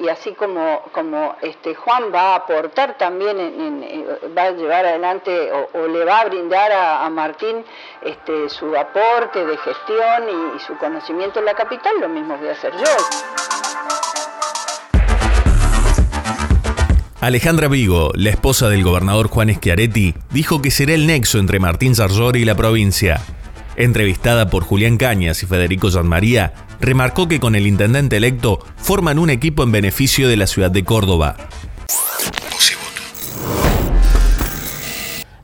y 0.00 0.08
así 0.08 0.32
como, 0.32 0.82
como 0.92 1.34
este, 1.42 1.74
Juan 1.74 2.04
va 2.14 2.32
a 2.32 2.36
aportar 2.36 2.96
también, 2.96 3.38
en, 3.40 4.04
va 4.36 4.44
a 4.44 4.50
llevar 4.52 4.86
adelante 4.86 5.50
o, 5.52 5.86
le 5.88 6.04
va 6.04 6.20
a 6.20 6.24
brindar 6.26 6.70
a, 6.72 7.10
Martín 7.10 7.64
este, 8.02 8.48
su 8.48 8.76
aporte 8.76 9.44
de 9.44 9.56
gestión 9.56 10.54
y, 10.56 10.60
su 10.60 10.76
conocimiento 10.78 11.40
en 11.40 11.46
la 11.46 11.54
capital, 11.54 11.92
lo 12.00 12.08
mismo 12.08 12.36
voy 12.36 12.48
a 12.48 12.52
hacer 12.52 12.72
yo. 12.72 12.84
Alejandra 17.20 17.66
Vigo, 17.66 18.12
la 18.14 18.30
esposa 18.30 18.68
del 18.68 18.84
gobernador 18.84 19.28
Juan 19.28 19.52
Schiaretti, 19.52 20.14
dijo 20.30 20.62
que 20.62 20.70
será 20.70 20.94
el 20.94 21.06
nexo 21.06 21.38
entre 21.38 21.58
Martín 21.58 21.96
Zarzori 21.96 22.42
y 22.42 22.44
la 22.44 22.54
provincia. 22.54 23.20
Entrevistada 23.74 24.48
por 24.48 24.62
Julián 24.62 24.96
Cañas 24.96 25.42
y 25.42 25.46
Federico 25.46 25.88
María, 26.04 26.52
remarcó 26.80 27.28
que 27.28 27.40
con 27.40 27.54
el 27.54 27.66
intendente 27.66 28.16
electo 28.16 28.60
forman 28.76 29.18
un 29.18 29.30
equipo 29.30 29.62
en 29.62 29.72
beneficio 29.72 30.28
de 30.28 30.36
la 30.36 30.46
ciudad 30.46 30.70
de 30.70 30.84
Córdoba. 30.84 31.36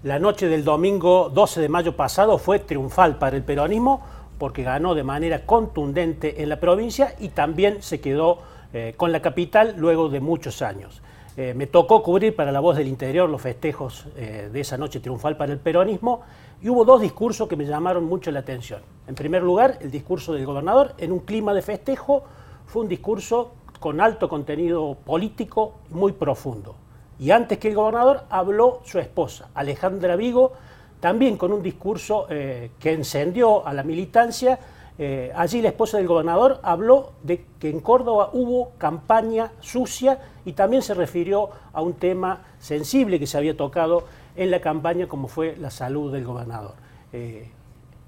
La 0.03 0.19
noche 0.19 0.49
del 0.49 0.65
domingo 0.65 1.31
12 1.33 1.63
de 1.63 1.69
mayo 1.71 1.97
pasado 1.97 2.37
fue 2.37 2.59
triunfal 2.59 3.17
para 3.17 3.37
el 3.37 3.43
peronismo 3.43 4.05
porque 4.39 4.63
ganó 4.63 4.95
de 4.95 5.03
manera 5.03 5.47
contundente 5.47 6.43
en 6.43 6.51
la 6.51 6.61
provincia 6.61 7.15
y 7.19 7.29
también 7.29 7.83
se 7.83 8.01
quedó 8.01 8.43
eh, 8.75 8.95
con 8.97 9.13
la 9.13 9.23
capital 9.23 9.77
luego 9.79 10.11
de 10.11 10.21
muchos 10.21 10.61
años. 10.61 11.01
Eh, 11.37 11.55
me 11.55 11.67
tocó 11.67 12.03
cubrir 12.03 12.37
para 12.37 12.53
la 12.53 12.61
voz 12.61 12.77
del 12.77 12.87
interior 12.87 13.31
los 13.31 13.41
festejos 13.41 14.05
eh, 14.17 14.51
de 14.53 14.61
esa 14.61 14.77
noche 14.77 15.01
triunfal 15.01 15.37
para 15.37 15.53
el 15.53 15.59
peronismo 15.59 16.21
y 16.63 16.69
hubo 16.69 16.85
dos 16.85 17.01
discursos 17.01 17.49
que 17.49 17.57
me 17.57 17.67
llamaron 17.67 18.05
mucho 18.05 18.31
la 18.31 18.41
atención. 18.41 18.81
En 19.07 19.15
primer 19.15 19.43
lugar, 19.43 19.79
el 19.81 19.91
discurso 19.91 20.33
del 20.33 20.47
gobernador 20.47 20.95
en 20.99 21.13
un 21.13 21.21
clima 21.21 21.53
de 21.53 21.63
festejo 21.63 22.25
fue 22.67 22.83
un 22.83 22.89
discurso 22.89 23.53
con 23.81 24.01
alto 24.01 24.29
contenido 24.29 24.97
político 25.05 25.75
muy 25.91 26.13
profundo. 26.13 26.75
Y 27.19 27.31
antes 27.31 27.59
que 27.59 27.69
el 27.69 27.75
gobernador 27.75 28.25
habló 28.31 28.81
su 28.85 28.99
esposa, 28.99 29.51
Alejandra 29.55 30.17
Vigo, 30.17 30.53
también 31.01 31.37
con 31.37 31.53
un 31.53 31.63
discurso 31.63 32.27
eh, 32.31 32.71
que 32.81 32.93
encendió 32.93 33.67
a 33.67 33.75
la 33.75 33.83
militancia. 33.83 34.59
Eh, 34.97 35.31
allí 35.37 35.61
la 35.61 35.69
esposa 35.69 35.99
del 35.99 36.07
gobernador 36.07 36.61
habló 36.63 37.13
de 37.23 37.45
que 37.59 37.69
en 37.69 37.81
Córdoba 37.81 38.31
hubo 38.33 38.71
campaña 38.79 39.53
sucia 39.61 40.19
y 40.47 40.53
también 40.53 40.81
se 40.81 40.95
refirió 40.95 41.51
a 41.75 41.83
un 41.83 41.93
tema 41.93 42.45
sensible 42.59 43.19
que 43.19 43.27
se 43.27 43.37
había 43.37 43.55
tocado 43.55 44.05
en 44.37 44.51
la 44.51 44.61
campaña 44.61 45.07
como 45.07 45.29
fue 45.29 45.57
la 45.57 45.71
salud 45.71 46.13
del 46.13 46.25
gobernador. 46.25 46.75
Eh, 47.13 47.49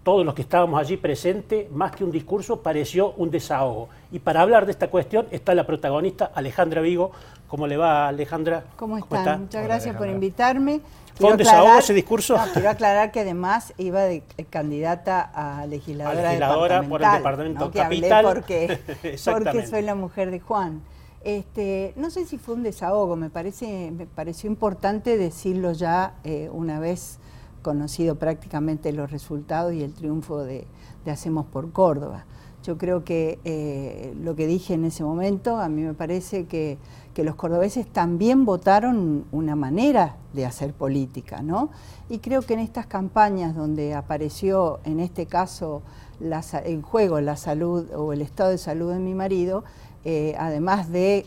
todos 0.02 0.24
los 0.24 0.34
que 0.34 0.42
estábamos 0.42 0.80
allí 0.80 0.96
presentes, 0.96 1.68
más 1.72 1.90
que 1.90 2.04
un 2.04 2.12
discurso, 2.12 2.60
pareció 2.60 3.12
un 3.16 3.28
desahogo. 3.30 3.88
Y 4.12 4.20
para 4.20 4.40
hablar 4.40 4.64
de 4.64 4.70
esta 4.70 4.88
cuestión 4.88 5.26
está 5.32 5.52
la 5.52 5.66
protagonista 5.66 6.30
Alejandra 6.32 6.80
Vigo. 6.80 7.10
¿Cómo 7.48 7.66
le 7.66 7.76
va 7.76 8.06
Alejandra? 8.06 8.64
¿Cómo, 8.76 8.98
están? 8.98 9.42
Muchas 9.42 9.64
gracias 9.64 9.96
por 9.96 10.08
invitarme. 10.08 10.80
¿Fue 11.16 11.32
un 11.32 11.36
desahogo 11.36 11.78
ese 11.78 11.94
discurso? 11.94 12.36
quiero 12.52 12.70
aclarar 12.70 13.10
que 13.10 13.20
además 13.20 13.72
iba 13.78 14.02
de 14.02 14.22
candidata 14.50 15.22
a 15.34 15.66
legisladora, 15.66 16.20
a 16.20 16.22
legisladora 16.22 16.82
por 16.82 17.02
el 17.02 17.10
departamento 17.10 17.70
capital. 17.72 18.24
porque, 18.24 18.78
porque 19.24 19.66
soy 19.66 19.82
la 19.82 19.94
mujer 19.94 20.30
de 20.30 20.38
Juan. 20.38 20.82
Este, 21.26 21.92
no 21.96 22.08
sé 22.10 22.24
si 22.24 22.38
fue 22.38 22.54
un 22.54 22.62
desahogo, 22.62 23.16
me, 23.16 23.30
parece, 23.30 23.90
me 23.90 24.06
pareció 24.06 24.48
importante 24.48 25.18
decirlo 25.18 25.72
ya 25.72 26.14
eh, 26.22 26.48
una 26.52 26.78
vez 26.78 27.18
conocido 27.62 28.14
prácticamente 28.14 28.92
los 28.92 29.10
resultados 29.10 29.74
y 29.74 29.82
el 29.82 29.92
triunfo 29.92 30.44
de, 30.44 30.68
Hacemos 31.04 31.46
por 31.46 31.72
Córdoba. 31.72 32.26
Yo 32.62 32.78
creo 32.78 33.04
que 33.04 33.40
eh, 33.44 34.14
lo 34.20 34.36
que 34.36 34.46
dije 34.46 34.74
en 34.74 34.84
ese 34.84 35.02
momento, 35.02 35.56
a 35.56 35.68
mí 35.68 35.82
me 35.82 35.94
parece 35.94 36.46
que, 36.46 36.78
los 37.16 37.34
cordobeses 37.34 37.88
también 37.88 38.44
votaron 38.44 39.24
una 39.32 39.56
manera 39.56 40.16
de 40.34 40.44
hacer 40.44 40.74
política, 40.74 41.42
¿no? 41.42 41.70
Y 42.10 42.18
creo 42.18 42.42
que 42.42 42.54
en 42.54 42.60
estas 42.60 42.86
campañas 42.86 43.54
donde 43.56 43.94
apareció, 43.94 44.80
en 44.84 45.00
este 45.00 45.26
caso, 45.26 45.82
en 46.20 46.82
juego 46.82 47.20
la 47.20 47.36
salud 47.36 47.90
o 47.94 48.12
el 48.12 48.20
estado 48.20 48.50
de 48.50 48.58
salud 48.58 48.92
de 48.92 48.98
mi 48.98 49.14
marido, 49.14 49.64
eh, 50.08 50.36
además 50.38 50.88
de 50.92 51.26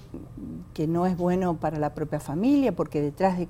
que 0.73 0.87
no 0.87 1.05
es 1.05 1.17
bueno 1.17 1.57
para 1.57 1.77
la 1.79 1.93
propia 1.93 2.21
familia, 2.21 2.73
porque 2.73 3.01
detrás 3.01 3.37
de, 3.37 3.45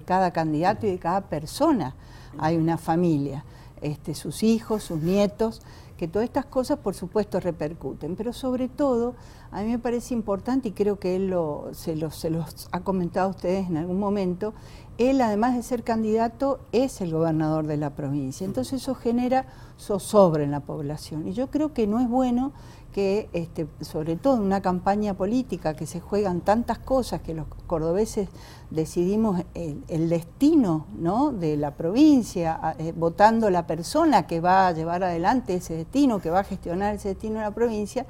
cada 0.00 0.32
candidato 0.32 0.88
y 0.88 0.90
de 0.90 0.98
cada 0.98 1.20
persona 1.20 1.94
hay 2.36 2.56
una 2.56 2.76
familia, 2.78 3.44
este, 3.80 4.16
sus 4.16 4.42
hijos, 4.42 4.82
sus 4.82 5.00
nietos, 5.00 5.62
que 5.96 6.08
todas 6.08 6.24
estas 6.24 6.46
cosas 6.46 6.80
por 6.80 6.96
supuesto 6.96 7.38
repercuten, 7.38 8.16
pero 8.16 8.32
sobre 8.32 8.68
todo 8.68 9.14
a 9.52 9.62
mí 9.62 9.70
me 9.70 9.78
parece 9.78 10.14
importante 10.14 10.70
y 10.70 10.72
creo 10.72 10.98
que 10.98 11.14
él 11.14 11.32
se, 11.70 12.10
se 12.10 12.30
los 12.30 12.68
ha 12.72 12.80
comentado 12.80 13.28
a 13.28 13.30
ustedes 13.30 13.68
en 13.68 13.76
algún 13.76 14.00
momento, 14.00 14.52
él 14.98 15.20
además 15.20 15.54
de 15.54 15.62
ser 15.62 15.84
candidato 15.84 16.58
es 16.72 17.00
el 17.00 17.12
gobernador 17.12 17.68
de 17.68 17.76
la 17.76 17.90
provincia, 17.90 18.44
entonces 18.44 18.82
eso 18.82 18.96
genera 18.96 19.46
zozobra 19.78 20.42
en 20.42 20.50
la 20.50 20.60
población. 20.60 21.28
Y 21.28 21.34
yo 21.34 21.52
creo 21.52 21.72
que 21.72 21.86
no 21.86 22.00
es 22.00 22.08
bueno 22.08 22.52
que, 22.92 23.28
este, 23.32 23.66
sobre 23.80 24.16
todo 24.16 24.36
en 24.36 24.42
una 24.42 24.60
campaña 24.60 25.14
política 25.14 25.74
que 25.74 25.86
se 25.86 26.00
juegan 26.00 26.40
tantas 26.40 26.78
cosas 26.78 27.22
que 27.22 27.34
los 27.34 27.46
cordobeses 27.66 28.28
decidimos 28.70 29.42
el, 29.54 30.08
destino 30.08 30.86
¿no? 30.98 31.32
de 31.32 31.56
la 31.56 31.72
provincia, 31.72 32.76
eh, 32.78 32.92
votando 32.94 33.50
la 33.50 33.66
persona 33.66 34.26
que 34.26 34.40
va 34.40 34.68
a 34.68 34.72
llevar 34.72 35.02
adelante 35.02 35.54
ese 35.54 35.74
destino, 35.74 36.20
que 36.20 36.30
va 36.30 36.40
a 36.40 36.44
gestionar 36.44 36.94
ese 36.94 37.08
destino 37.08 37.36
de 37.36 37.44
la 37.46 37.50
provincia, 37.50 38.06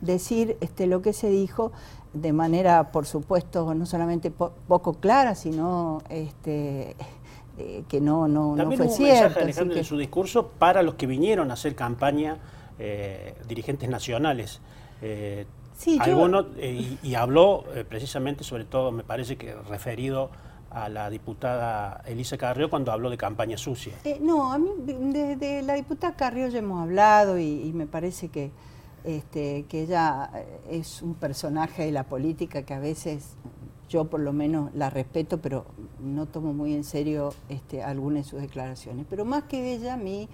decir 0.00 0.56
este, 0.60 0.86
lo 0.86 1.00
que 1.00 1.12
se 1.12 1.30
dijo 1.30 1.72
de 2.12 2.32
manera, 2.32 2.92
por 2.92 3.06
supuesto, 3.06 3.74
no 3.74 3.86
solamente 3.86 4.30
poco 4.30 4.94
clara, 4.94 5.34
sino 5.34 6.02
este, 6.08 6.96
eh, 7.58 7.84
que 7.88 8.00
no, 8.00 8.28
no, 8.28 8.54
no 8.54 8.72
fue 8.72 8.86
un 8.86 8.92
cierto. 8.92 9.44
Mensaje, 9.44 9.78
en 9.78 9.84
su 9.84 9.96
discurso 9.96 10.48
para 10.58 10.82
los 10.82 10.94
que 10.94 11.06
vinieron 11.06 11.50
a 11.50 11.54
hacer 11.54 11.74
campaña 11.74 12.38
eh, 12.78 13.34
dirigentes 13.48 13.88
nacionales. 13.88 14.60
Eh, 15.02 15.46
eh, 15.86 16.96
y, 17.02 17.14
habló 17.14 17.64
precisamente, 17.88 18.44
sobre 18.44 18.64
todo, 18.64 18.92
me 18.92 19.02
parece 19.02 19.36
que 19.36 19.54
referido 19.54 20.30
a 20.70 20.88
la 20.88 21.10
diputada 21.10 22.02
Elisa 22.06 22.38
Carrió 22.38 22.70
cuando 22.70 22.92
habló 22.92 23.10
de 23.10 23.18
campaña 23.18 23.58
sucia. 23.58 23.94
no, 24.20 24.52
a 24.52 24.58
mí 24.58 24.70
de, 24.84 25.62
la 25.62 25.74
diputada 25.74 26.16
Carrió 26.16 26.48
ya 26.48 26.58
hemos 26.58 26.82
hablado 26.82 27.38
y, 27.38 27.72
me 27.74 27.86
parece 27.86 28.28
que, 28.28 28.50
este, 29.04 29.64
que 29.68 29.82
ella 29.82 30.30
es 30.70 31.02
un 31.02 31.14
personaje 31.14 31.84
de 31.84 31.92
la 31.92 32.04
política 32.04 32.62
que 32.62 32.74
a 32.74 32.80
veces 32.80 33.36
yo 33.88 34.06
por 34.06 34.20
lo 34.20 34.32
menos 34.32 34.74
la 34.74 34.90
respeto, 34.90 35.38
pero 35.38 35.66
no 36.00 36.26
tomo 36.26 36.52
muy 36.52 36.74
en 36.74 36.84
serio 36.84 37.32
este, 37.48 37.82
algunas 37.82 38.24
de 38.24 38.30
sus 38.30 38.40
declaraciones. 38.40 39.06
Pero 39.08 39.24
más 39.24 39.44
que 39.44 39.74
ella, 39.74 39.94
a 39.94 39.96
mí 39.96 40.28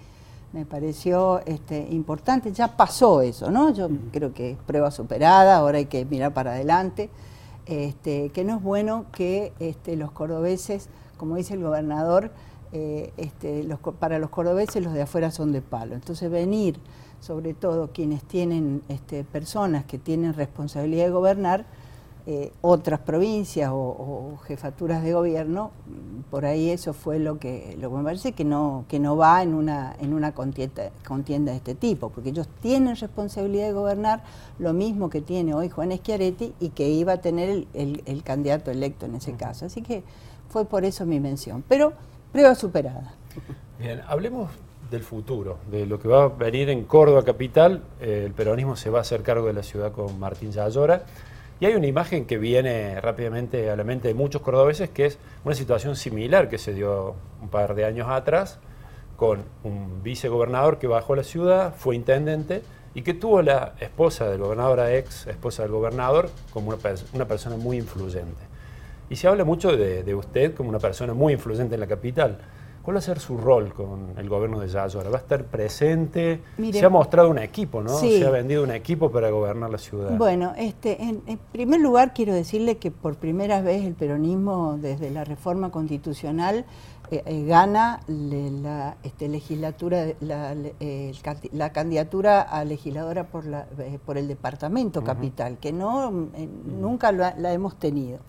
me 0.53 0.65
pareció 0.65 1.41
este, 1.45 1.87
importante. 1.89 2.51
Ya 2.53 2.77
pasó 2.77 3.21
eso, 3.21 3.51
¿no? 3.51 3.73
Yo 3.73 3.89
creo 4.11 4.33
que 4.33 4.51
es 4.51 4.57
prueba 4.57 4.91
superada, 4.91 5.57
ahora 5.57 5.79
hay 5.79 5.87
que 5.87 6.05
mirar 6.05 6.33
para 6.33 6.51
adelante. 6.51 7.09
Este, 7.65 8.29
que 8.29 8.43
no 8.43 8.57
es 8.57 8.63
bueno 8.63 9.05
que 9.11 9.53
este, 9.59 9.95
los 9.95 10.11
cordobeses, 10.11 10.89
como 11.17 11.35
dice 11.35 11.55
el 11.55 11.63
gobernador, 11.63 12.31
eh, 12.71 13.13
este, 13.17 13.63
los, 13.63 13.79
para 13.79 14.19
los 14.19 14.29
cordobeses 14.29 14.83
los 14.83 14.93
de 14.93 15.01
afuera 15.01 15.31
son 15.31 15.51
de 15.51 15.61
palo. 15.61 15.95
Entonces 15.95 16.29
venir, 16.29 16.79
sobre 17.19 17.53
todo 17.53 17.91
quienes 17.91 18.23
tienen 18.23 18.83
este, 18.89 19.23
personas 19.23 19.85
que 19.85 19.97
tienen 19.97 20.33
responsabilidad 20.33 21.05
de 21.05 21.11
gobernar, 21.11 21.65
eh, 22.25 22.53
otras 22.61 23.01
provincias 23.01 23.69
o, 23.73 24.39
jefaturas 24.47 25.03
de 25.03 25.11
gobierno, 25.11 25.71
por 26.31 26.45
ahí 26.45 26.69
eso 26.69 26.93
fue 26.93 27.19
lo 27.19 27.37
que, 27.37 27.75
lo 27.81 27.89
que 27.89 27.97
me 27.97 28.03
parece 28.03 28.31
que 28.31 28.45
no, 28.45 28.85
que 28.87 28.97
no 28.97 29.17
va 29.17 29.43
en 29.43 29.53
una, 29.53 29.93
en 29.99 30.13
una 30.13 30.33
contienda, 30.33 30.91
contienda 31.05 31.51
de 31.51 31.57
este 31.57 31.75
tipo, 31.75 32.09
porque 32.09 32.29
ellos 32.29 32.47
tienen 32.61 32.95
responsabilidad 32.95 33.67
de 33.67 33.73
gobernar 33.73 34.23
lo 34.57 34.71
mismo 34.71 35.09
que 35.09 35.19
tiene 35.19 35.53
hoy 35.53 35.67
Juan 35.67 35.91
Schiaretti 35.91 36.53
y 36.61 36.69
que 36.69 36.87
iba 36.87 37.13
a 37.13 37.17
tener 37.17 37.67
el, 37.73 38.23
candidato 38.23 38.71
electo 38.71 39.05
en 39.05 39.15
ese 39.15 39.33
caso. 39.33 39.65
Así 39.65 39.81
que 39.81 40.03
fue 40.47 40.63
por 40.63 40.85
eso 40.85 41.05
mi 41.05 41.19
mención. 41.19 41.61
Pero 41.67 41.91
prueba 42.31 42.55
superada. 42.55 43.15
Bien, 43.79 44.01
hablemos 44.07 44.49
del 44.89 45.03
futuro, 45.03 45.57
de 45.69 45.85
lo 45.85 45.99
que 45.99 46.07
va 46.07 46.23
a 46.23 46.27
venir 46.29 46.69
en 46.69 46.85
Córdoba 46.85 47.23
capital. 47.25 47.83
Eh, 47.99 48.23
el 48.27 48.31
peronismo 48.31 48.77
se 48.77 48.89
va 48.89 48.99
a 48.99 49.01
hacer 49.01 49.23
cargo 49.23 49.47
de 49.47 49.53
la 49.53 49.63
ciudad 49.63 49.91
con 49.91 50.17
Martín 50.19 50.53
Yayora. 50.53 51.03
Y 51.63 51.65
hay 51.65 51.75
una 51.75 51.87
imagen 51.87 52.25
que 52.25 52.37
viene 52.37 52.99
rápidamente 52.99 53.69
a 53.69 53.77
la 53.77 53.85
mente 53.85 54.09
de 54.09 54.13
muchos 54.13 54.41
cordobeses, 54.41 54.89
que 54.89 55.05
es 55.05 55.17
una 55.45 55.55
situación 55.55 55.95
similar 55.95 56.49
que 56.49 56.57
se 56.57 56.73
dio 56.73 57.15
un 57.41 57.47
par 57.47 57.73
de 57.73 57.85
años 57.85 58.09
atrás, 58.09 58.59
con 59.15 59.45
un 59.63 60.03
vicegobernador 60.03 60.77
que 60.77 60.87
bajó 60.87 61.13
a 61.13 61.15
la 61.15 61.23
ciudad, 61.23 61.73
fue 61.73 61.95
intendente 61.95 62.63
y 62.93 63.01
que 63.01 63.13
tuvo 63.13 63.41
la 63.41 63.75
esposa 63.79 64.29
del 64.29 64.41
gobernador, 64.41 64.81
a 64.81 64.93
ex 64.93 65.25
esposa 65.27 65.63
del 65.63 65.71
gobernador, 65.71 66.29
como 66.51 66.67
una, 66.67 67.25
persona 67.25 67.55
muy 67.55 67.77
influyente. 67.77 68.43
Y 69.09 69.15
se 69.15 69.29
habla 69.29 69.45
mucho 69.45 69.71
de, 69.71 70.15
usted 70.15 70.53
como 70.55 70.67
una 70.67 70.79
persona 70.79 71.13
muy 71.13 71.31
influyente 71.31 71.75
en 71.75 71.79
la 71.79 71.87
capital. 71.87 72.39
¿Cuál 72.83 72.97
va 72.97 72.99
a 72.99 73.01
ser 73.01 73.19
su 73.19 73.37
rol 73.37 73.73
con 73.73 74.13
el 74.17 74.27
gobierno 74.27 74.59
de 74.59 74.67
Yayora? 74.67 75.09
¿Va 75.09 75.15
a 75.15 75.21
estar 75.21 75.45
presente? 75.45 76.41
se 76.57 76.85
ha 76.85 76.89
mostrado 76.89 77.29
un 77.29 77.39
equipo, 77.39 77.81
¿no? 77.81 77.97
Se 77.97 78.25
ha 78.25 78.29
vendido 78.29 78.61
un 78.61 78.71
equipo 78.71 79.09
para 79.09 79.29
gobernar 79.29 79.69
la 79.69 79.77
ciudad. 79.77 80.17
Bueno, 80.17 80.53
este, 80.57 81.01
en, 81.01 81.21
primer 81.53 81.79
lugar 81.79 82.13
quiero 82.13 82.33
decirle 82.33 82.75
que 82.77 82.91
por 82.91 83.15
primera 83.15 83.61
vez 83.61 83.85
el 83.85 83.93
peronismo 83.93 84.77
desde 84.81 85.11
la 85.11 85.23
reforma 85.23 85.71
constitucional 85.71 86.65
eh, 87.09 87.23
eh, 87.25 87.45
gana 87.45 88.01
la 88.07 88.97
este, 89.03 89.29
legislatura, 89.29 90.07
la, 90.19 90.53
la, 91.53 91.71
candidatura 91.71 92.41
a 92.41 92.65
legisladora 92.65 93.27
por, 93.27 93.45
la, 93.45 93.65
por 94.05 94.17
el 94.17 94.27
departamento 94.27 95.05
capital, 95.05 95.57
que 95.57 95.71
no 95.71 96.11
nunca 96.11 97.13
la 97.13 97.53
hemos 97.53 97.79
tenido. 97.79 98.19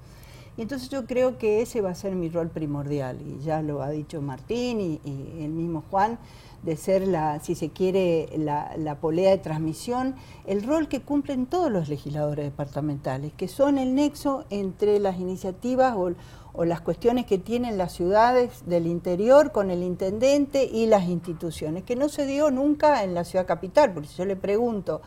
Y 0.56 0.62
entonces 0.62 0.88
yo 0.88 1.04
creo 1.04 1.36
que 1.36 1.62
ese 1.62 1.80
va 1.80 1.90
a 1.90 1.94
ser 1.94 2.14
mi 2.14 2.28
rol 2.28 2.48
primordial, 2.48 3.18
y 3.20 3.42
ya 3.42 3.60
lo 3.60 3.82
ha 3.82 3.90
dicho 3.90 4.22
Martín 4.22 4.80
y, 4.80 5.00
el 5.42 5.50
mismo 5.50 5.82
Juan, 5.90 6.18
de 6.62 6.76
ser 6.76 7.08
la, 7.08 7.40
si 7.40 7.54
se 7.56 7.70
quiere, 7.70 8.28
la, 8.38 8.98
polea 9.00 9.30
de 9.30 9.38
transmisión, 9.38 10.14
el 10.46 10.62
rol 10.62 10.88
que 10.88 11.02
cumplen 11.02 11.46
todos 11.46 11.72
los 11.72 11.88
legisladores 11.88 12.44
departamentales, 12.44 13.32
que 13.32 13.48
son 13.48 13.78
el 13.78 13.94
nexo 13.94 14.44
entre 14.48 15.00
las 15.00 15.18
iniciativas 15.18 15.94
o, 15.96 16.12
o 16.52 16.64
las 16.64 16.80
cuestiones 16.80 17.26
que 17.26 17.38
tienen 17.38 17.76
las 17.76 17.92
ciudades 17.92 18.62
del 18.64 18.86
interior 18.86 19.50
con 19.50 19.72
el 19.72 19.82
intendente 19.82 20.64
y 20.64 20.86
las 20.86 21.08
instituciones, 21.08 21.82
que 21.82 21.96
no 21.96 22.08
se 22.08 22.26
dio 22.26 22.52
nunca 22.52 23.02
en 23.02 23.12
la 23.12 23.24
ciudad 23.24 23.44
capital, 23.44 23.92
porque 23.92 24.08
si 24.08 24.16
yo 24.16 24.24
le 24.24 24.36
pregunto, 24.36 25.02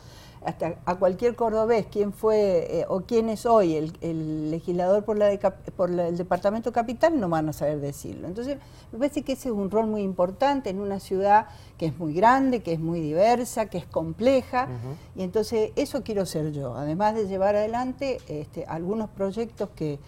hasta 0.47 0.75
a 0.85 0.95
cualquier 0.95 1.35
cordobés 1.35 1.87
quién 1.91 2.13
fue 2.13 2.79
eh, 2.79 2.85
o 2.87 3.01
quién 3.01 3.27
es 3.27 3.45
hoy 3.45 3.75
el, 3.75 4.49
legislador 4.49 5.03
por, 5.03 5.17
la 5.17 5.37
por 5.75 5.91
el 5.91 6.15
departamento 6.15 6.71
capital, 6.71 7.19
no 7.19 7.27
van 7.27 7.49
a 7.49 7.53
saber 7.53 7.81
decirlo. 7.81 8.29
Entonces, 8.29 8.57
me 8.93 8.97
parece 8.97 9.23
que 9.23 9.33
ese 9.33 9.49
es 9.49 9.53
un 9.53 9.69
rol 9.69 9.87
muy 9.87 10.03
importante 10.03 10.69
en 10.69 10.79
una 10.79 11.01
ciudad 11.01 11.47
que 11.77 11.87
es 11.87 11.99
muy 11.99 12.13
grande, 12.13 12.61
que 12.61 12.71
es 12.71 12.79
muy 12.79 13.01
diversa, 13.01 13.65
que 13.65 13.77
es 13.77 13.85
compleja, 13.85 14.69
y 15.17 15.23
entonces 15.23 15.71
eso 15.75 16.01
quiero 16.01 16.25
ser 16.25 16.53
yo, 16.53 16.75
además 16.75 17.15
de 17.15 17.27
llevar 17.27 17.57
adelante 17.57 18.19
este, 18.29 18.65
algunos 18.65 19.09
proyectos 19.09 19.69
que, 19.75 19.99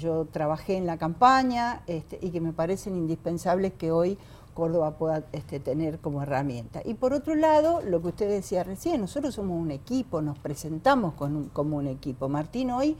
yo 0.00 0.24
trabajé 0.24 0.78
en 0.78 0.86
la 0.86 0.96
campaña 0.96 1.82
este, 1.86 2.18
y 2.22 2.30
que 2.30 2.40
me 2.40 2.54
parecen 2.54 2.96
indispensables 2.96 3.74
que 3.74 3.92
hoy 3.92 4.16
Córdoba 4.58 4.98
pueda 4.98 5.22
este, 5.30 5.60
tener 5.60 6.00
como 6.00 6.20
herramienta. 6.20 6.82
Y 6.84 6.94
por 6.94 7.12
otro 7.12 7.36
lado, 7.36 7.80
lo 7.80 8.02
que 8.02 8.08
usted 8.08 8.28
decía 8.28 8.64
recién, 8.64 9.00
nosotros 9.00 9.32
somos 9.36 9.56
un 9.56 9.70
equipo, 9.70 10.20
nos 10.20 10.36
presentamos 10.40 11.14
como 11.14 11.76
un 11.76 11.86
equipo. 11.86 12.28
Martín 12.28 12.72
hoy 12.72 12.96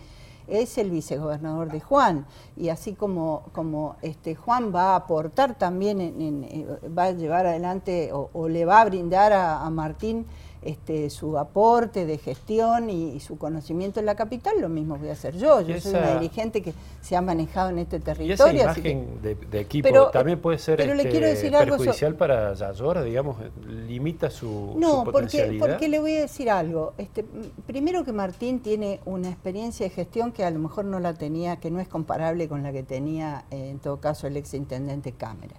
es 0.46 0.78
el 0.78 0.92
vicegobernador 0.92 1.72
de 1.72 1.80
Juan 1.80 2.26
y 2.56 2.68
así 2.68 2.92
como, 2.92 3.42
como 3.52 3.96
este, 4.02 4.36
Juan 4.36 4.72
va 4.72 4.92
a 4.92 4.96
aportar 4.96 5.58
también, 5.58 6.00
en, 6.00 6.44
eh, 6.44 6.66
va 6.96 7.06
a 7.06 7.10
llevar 7.10 7.44
adelante 7.44 8.10
o, 8.12 8.48
le 8.48 8.64
va 8.64 8.80
a 8.80 8.84
brindar 8.84 9.32
a 9.32 9.68
Martín 9.68 10.26
este, 10.62 11.10
su 11.10 11.38
aporte 11.38 12.06
de 12.06 12.18
gestión 12.18 12.90
y, 12.90 13.18
su 13.20 13.36
conocimiento 13.36 14.00
en 14.00 14.06
la 14.06 14.14
capital, 14.14 14.60
lo 14.60 14.68
mismo 14.68 14.96
voy 14.96 15.08
a 15.08 15.12
hacer 15.12 15.36
yo. 15.36 15.60
Yo 15.60 15.80
soy 15.80 15.94
una 15.94 16.14
dirigente 16.14 16.62
que 16.62 16.72
se 17.00 17.16
ha 17.16 17.20
manejado 17.20 17.70
en 17.70 17.78
este 17.78 18.00
territorio. 18.00 18.52
Y 18.52 18.60
esa 18.60 18.78
imagen 18.78 19.20
de, 19.22 19.60
equipo 19.60 20.10
también 20.10 20.40
puede 20.40 20.58
ser 20.58 20.80
este, 20.80 21.50
perjudicial 21.50 22.14
para 22.14 22.54
Yayora, 22.54 23.02
digamos, 23.02 23.36
limita 23.66 24.30
su, 24.30 24.74
no, 24.76 25.04
porque, 25.04 25.56
porque 25.58 25.88
le 25.88 25.98
voy 25.98 26.16
a 26.16 26.20
decir 26.20 26.50
algo. 26.50 26.94
Este, 26.98 27.24
primero 27.66 28.04
que 28.04 28.12
Martín 28.12 28.60
tiene 28.60 29.00
una 29.04 29.28
experiencia 29.28 29.84
de 29.84 29.90
gestión 29.90 30.32
que 30.32 30.44
a 30.44 30.50
lo 30.50 30.58
mejor 30.58 30.84
no 30.84 31.00
la 31.00 31.14
tenía, 31.14 31.56
que 31.56 31.70
no 31.70 31.80
es 31.80 31.88
comparable 31.88 32.48
con 32.48 32.62
la 32.62 32.72
que 32.72 32.82
tenía 32.82 33.44
eh, 33.50 33.70
en 33.70 33.78
todo 33.78 33.98
caso 34.00 34.26
el 34.26 34.36
exintendente 34.36 35.12
Cámara. 35.12 35.54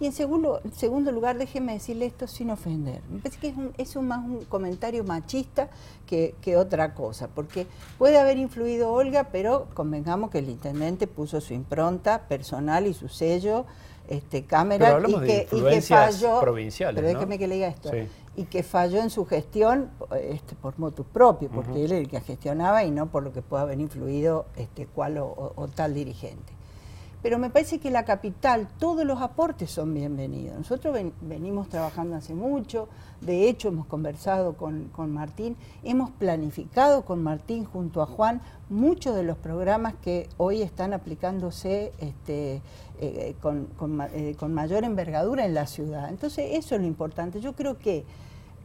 Y 0.00 0.06
en 0.06 0.12
segundo, 0.12 0.60
segundo 0.74 1.12
lugar, 1.12 1.38
déjeme 1.38 1.72
decirle 1.74 2.06
esto 2.06 2.26
sin 2.26 2.50
ofender. 2.50 3.00
Me 3.10 3.18
parece 3.18 3.38
que 3.40 3.48
es, 3.48 3.56
un, 3.56 3.72
es 3.76 3.96
un 3.96 4.08
más 4.08 4.24
un 4.24 4.31
comentario 4.48 5.04
machista 5.04 5.68
que, 6.06 6.56
otra 6.56 6.94
cosa, 6.94 7.28
porque 7.28 7.66
puede 7.96 8.18
haber 8.18 8.36
influido 8.36 8.92
Olga, 8.92 9.28
pero 9.32 9.68
convengamos 9.72 10.30
que 10.30 10.38
el 10.38 10.50
intendente 10.50 11.06
puso 11.06 11.40
su 11.40 11.54
impronta 11.54 12.28
personal 12.28 12.86
y 12.86 12.92
su 12.92 13.08
sello, 13.08 13.64
este, 14.08 14.44
cámara, 14.44 15.00
y 15.08 15.20
que, 15.20 15.48
y 15.50 15.80
falló, 15.80 16.40
pero 16.40 17.08
déjeme 17.08 17.38
que 17.38 17.48
le 17.48 17.54
diga 17.54 17.68
esto, 17.68 17.90
y 18.36 18.44
que 18.44 18.62
falló 18.62 19.00
en 19.00 19.08
su 19.08 19.24
gestión 19.24 19.90
este, 20.20 20.54
por 20.54 20.78
motus 20.78 21.06
propio, 21.06 21.48
porque 21.48 21.84
él 21.84 21.92
es 21.92 22.00
el 22.00 22.08
que 22.08 22.20
gestionaba 22.20 22.84
y 22.84 22.90
no 22.90 23.06
por 23.06 23.22
lo 23.22 23.32
que 23.32 23.40
pueda 23.40 23.62
haber 23.62 23.80
influido 23.80 24.44
este, 24.56 24.86
cual 24.86 25.16
o 25.18 25.68
tal 25.74 25.94
dirigente 25.94 26.52
pero 27.22 27.38
me 27.38 27.50
parece 27.50 27.78
que 27.78 27.90
la 27.90 28.04
capital, 28.04 28.68
todos 28.78 29.04
los 29.04 29.22
aportes 29.22 29.70
son 29.70 29.94
bienvenidos. 29.94 30.56
Nosotros 30.58 30.98
venimos 31.20 31.68
trabajando 31.68 32.16
hace 32.16 32.34
mucho, 32.34 32.88
de 33.20 33.48
hecho 33.48 33.68
hemos 33.68 33.86
conversado 33.86 34.54
con, 34.54 34.90
Martín, 35.12 35.56
hemos 35.84 36.10
planificado 36.10 37.04
con 37.04 37.22
Martín 37.22 37.64
junto 37.64 38.02
a 38.02 38.06
Juan 38.06 38.40
muchos 38.68 39.14
de 39.14 39.22
los 39.22 39.36
programas 39.38 39.94
que 40.02 40.28
hoy 40.36 40.62
están 40.62 40.92
aplicándose 40.92 41.92
este, 41.98 42.60
eh, 43.00 43.34
con, 43.40 43.68
eh, 44.12 44.34
con 44.36 44.52
mayor 44.52 44.82
envergadura 44.82 45.44
en 45.44 45.54
la 45.54 45.66
ciudad. 45.66 46.08
Entonces 46.08 46.50
eso 46.52 46.74
es 46.74 46.80
lo 46.80 46.86
importante. 46.86 47.40
Yo 47.40 47.54
creo 47.54 47.78
que 47.78 48.04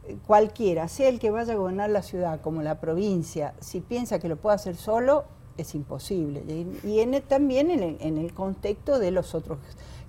eh, 0.08 0.16
cualquiera, 0.26 0.88
sea 0.88 1.08
el 1.08 1.20
que 1.20 1.30
vaya 1.30 1.52
a 1.52 1.56
gobernar 1.56 1.90
la 1.90 2.02
ciudad 2.02 2.40
como 2.40 2.62
la 2.62 2.80
provincia, 2.80 3.54
si 3.60 3.80
piensa 3.80 4.18
que 4.18 4.28
lo 4.28 4.36
puede 4.36 4.56
hacer 4.56 4.74
solo, 4.74 5.24
es 5.58 5.74
imposible. 5.74 6.42
Y, 6.84 7.00
en 7.00 7.20
también 7.22 7.70
en 7.70 8.18
el, 8.18 8.32
contexto 8.32 8.98
de 8.98 9.10
los 9.10 9.34
otros 9.34 9.58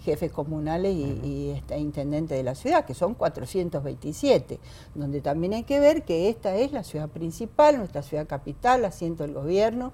jefes 0.01 0.31
comunales 0.31 0.95
y, 0.95 1.49
este, 1.49 1.77
intendentes 1.77 2.37
de 2.37 2.43
la 2.43 2.55
ciudad, 2.55 2.85
que 2.85 2.93
son 2.93 3.15
427, 3.15 4.59
donde 4.95 5.19
también 5.19 5.53
hay 5.53 5.63
que 5.63 5.79
ver 5.79 6.03
que 6.03 6.29
esta 6.29 6.55
es 6.55 6.71
la 6.71 6.83
ciudad 6.83 7.09
principal, 7.09 7.77
nuestra 7.77 8.01
ciudad 8.01 8.27
capital, 8.27 8.85
asiento 8.85 9.23
del 9.23 9.33
gobierno. 9.33 9.91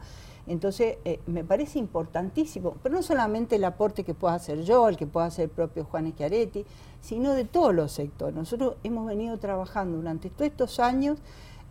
Entonces, 0.48 0.98
eh, 1.06 1.20
me 1.26 1.44
parece 1.44 1.80
importantísimo, 1.80 2.76
pero 2.84 2.94
no 2.94 3.02
solamente 3.02 3.56
el 3.56 3.64
aporte 3.64 4.04
que 4.04 4.14
pueda 4.14 4.36
hacer 4.36 4.62
yo, 4.62 4.88
el 4.88 4.96
que 4.96 5.08
pueda 5.08 5.26
hacer 5.26 5.46
el 5.46 5.50
propio 5.50 5.86
Juan 5.86 6.12
Schiaretti, 6.12 6.66
sino 7.02 7.34
de 7.34 7.46
todos 7.46 7.74
los 7.74 7.92
sectores. 7.92 8.36
Nosotros 8.36 8.76
hemos 8.84 9.08
venido 9.08 9.40
trabajando 9.40 9.98
durante 9.98 10.30
todos 10.30 10.52
estos 10.52 10.80
años 10.80 11.18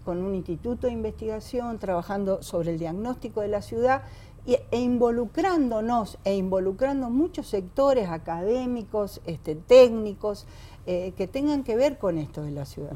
con 0.04 0.22
un 0.22 0.34
instituto 0.34 0.86
de 0.86 0.92
investigación, 0.92 1.78
trabajando 1.78 2.42
sobre 2.42 2.72
el 2.72 2.78
diagnóstico 2.78 3.40
de 3.40 3.48
la 3.48 3.62
ciudad 3.62 4.02
e 4.46 4.78
involucrándonos 4.78 6.18
e 6.24 6.34
involucrando 6.36 7.08
muchos 7.08 7.46
sectores 7.46 8.08
académicos, 8.10 9.22
este, 9.24 9.54
técnicos, 9.54 10.46
eh, 10.86 11.14
que 11.16 11.26
tengan 11.26 11.64
que 11.64 11.76
ver 11.76 11.96
con 11.96 12.18
esto 12.18 12.42
de 12.42 12.50
la 12.50 12.66
ciudad. 12.66 12.92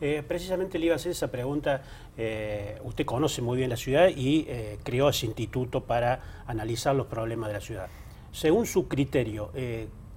Eh, 0.00 0.24
precisamente 0.26 0.80
le 0.80 0.86
iba 0.86 0.94
a 0.94 0.96
hacer 0.96 1.12
esa 1.12 1.30
pregunta. 1.30 1.82
Eh, 2.16 2.80
usted 2.82 3.06
conoce 3.06 3.40
muy 3.42 3.56
bien 3.56 3.70
la 3.70 3.76
ciudad 3.76 4.08
y 4.08 4.48
creó 4.82 5.08
ese 5.08 5.26
instituto 5.26 5.84
para 5.84 6.42
analizar 6.46 6.96
los 6.96 7.06
problemas 7.06 7.48
de 7.48 7.54
la 7.54 7.60
ciudad. 7.60 7.88
Según 8.32 8.66
su 8.66 8.88
criterio, 8.88 9.52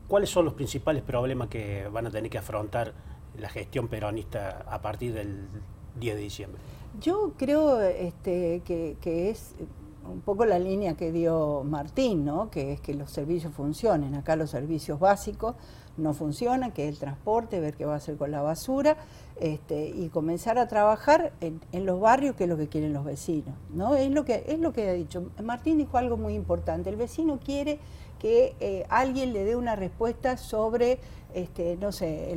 ¿cuáles 0.08 0.32
son 0.32 0.46
los 0.46 0.56
principales 0.56 1.04
problemas 1.04 1.50
que 1.50 1.88
van 1.90 2.08
a 2.08 2.10
tener 2.10 2.32
que 2.32 2.40
afrontar 2.40 2.94
la 3.38 3.50
gestión 3.50 3.88
peronista 3.88 4.66
a 4.68 4.82
partir 4.82 5.14
del 5.14 5.48
10 6.00 6.16
de 6.16 6.22
diciembre? 6.22 6.62
Yo 7.02 7.34
creo 7.38 7.82
este, 7.82 8.62
que, 8.66 9.30
es 9.30 9.54
un 10.10 10.22
poco 10.22 10.46
la 10.46 10.60
línea 10.60 10.96
que 10.96 11.12
dio 11.12 11.64
Martín, 11.64 12.26
¿no? 12.26 12.50
que 12.50 12.74
es 12.74 12.82
que 12.82 12.94
los 12.94 13.12
servicios 13.12 13.54
funcionen. 13.54 14.16
Acá 14.16 14.36
los 14.36 14.52
servicios 14.52 15.00
básicos 15.00 15.56
no 15.98 16.14
funcionan, 16.14 16.72
que 16.72 16.88
es 16.88 16.94
el 16.94 17.00
transporte, 17.00 17.60
ver 17.60 17.76
qué 17.76 17.86
va 17.86 17.94
a 17.94 17.98
hacer 17.98 18.18
con 18.18 18.32
la 18.32 18.42
basura, 18.42 18.98
este, 19.40 19.90
y 19.90 20.10
comenzar 20.10 20.58
a 20.58 20.68
trabajar 20.68 21.34
en, 21.42 21.86
los 21.86 22.00
barrios, 22.00 22.36
que 22.36 22.46
es 22.46 22.50
lo 22.50 22.58
que 22.58 22.68
quieren 22.68 22.94
los 22.94 23.04
vecinos. 23.04 23.54
¿no? 23.74 23.96
Es, 23.96 24.10
lo 24.10 24.24
que, 24.24 24.46
es 24.48 24.60
lo 24.60 24.72
que 24.72 24.90
ha 24.90 24.94
dicho. 24.94 25.30
Martín 25.44 25.78
dijo 25.78 25.98
algo 25.98 26.18
muy 26.18 26.36
importante. 26.36 26.90
El 26.90 26.96
vecino 26.96 27.40
quiere 27.44 27.80
que 28.20 28.56
eh, 28.60 28.86
alguien 28.90 29.34
le 29.34 29.44
dé 29.44 29.56
una 29.56 29.76
respuesta 29.76 30.38
sobre, 30.38 31.00
este, 31.34 31.76
no 31.76 31.92
sé, 31.92 32.34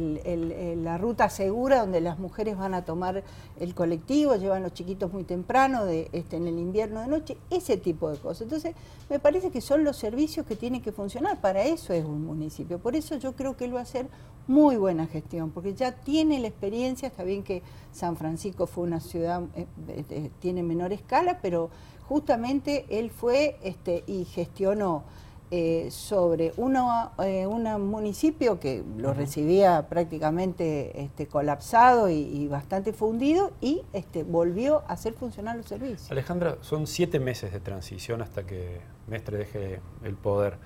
la 0.77 0.99
ruta 0.99 1.31
segura 1.31 1.81
donde 1.81 2.01
las 2.01 2.19
mujeres 2.19 2.59
van 2.59 2.75
a 2.75 2.85
tomar 2.85 3.23
el 3.61 3.75
colectivo, 3.75 4.35
llevan 4.35 4.65
los 4.65 4.75
chiquitos 4.75 5.13
muy 5.13 5.23
temprano, 5.23 5.87
este, 5.87 6.37
en 6.37 6.49
el 6.49 6.59
invierno 6.59 7.01
de 7.01 7.07
noche, 7.07 7.37
ese 7.49 7.77
tipo 7.77 8.11
de 8.11 8.19
cosas. 8.19 8.43
Entonces, 8.43 8.75
me 9.09 9.21
parece 9.21 9.51
que 9.51 9.61
son 9.61 9.85
los 9.85 9.97
servicios 9.97 10.45
que 10.47 10.57
tienen 10.57 10.83
que 10.83 10.91
funcionar, 10.91 11.41
para 11.41 11.63
eso 11.63 11.93
es 11.93 12.05
un 12.05 12.27
municipio. 12.27 12.79
Por 12.79 12.97
eso 12.97 13.17
yo 13.17 13.35
creo 13.35 13.57
que 13.57 13.65
él 13.65 13.75
va 13.75 13.81
a 13.81 13.85
hacer 13.85 14.09
muy 14.49 14.77
buena 14.77 15.07
gestión, 15.07 15.51
porque 15.51 15.75
ya 15.75 15.93
tiene 15.93 16.41
la 16.41 16.49
experiencia, 16.49 17.07
está 17.07 17.23
bien 17.23 17.43
que 17.45 17.63
San 17.93 18.17
Francisco 18.17 18.67
fue 18.67 18.85
una 18.85 19.01
ciudad, 19.01 19.43
eh, 19.55 19.67
eh, 20.11 20.31
tiene 20.41 20.63
menor 20.63 20.93
escala, 20.93 21.39
pero 21.41 21.71
justamente 22.09 22.87
él 22.89 23.11
fue 23.11 23.59
este, 23.63 24.03
y 24.07 24.25
gestionó 24.25 25.05
eh, 25.51 25.89
sobre 25.91 26.53
uno, 26.59 27.11
eh, 27.25 27.47
un 27.47 27.63
municipio 27.89 28.61
que 28.61 28.85
lo 28.99 29.15
recibía 29.15 29.89
prácticamente 29.89 31.01
este, 31.01 31.27
colapsado 31.27 32.11
y, 32.11 32.47
bastante 32.49 32.93
fundido 32.93 33.53
y 33.63 33.81
este, 33.95 34.25
volvió 34.25 34.83
a 34.89 34.93
hacer 34.93 35.15
funcionar 35.15 35.57
los 35.57 35.65
servicios. 35.65 36.11
Alejandra, 36.11 36.59
son 36.61 36.87
siete 36.87 37.19
meses 37.19 37.51
de 37.51 37.61
transición 37.61 38.21
hasta 38.21 38.45
que 38.45 38.83
Mestre 39.07 39.39
deje 39.39 39.81
el 40.05 40.17
poder. 40.17 40.59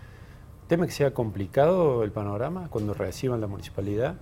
¿Teme 0.73 0.87
que 0.87 0.95
sea 0.95 1.13
complicado 1.13 2.03
el 2.03 2.13
panorama 2.13 2.69
cuando 2.71 2.95
reciban 2.95 3.43
la 3.43 3.47
municipalidad? 3.47 4.15